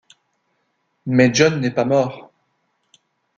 [1.05, 2.31] Mais John n'est pas mort.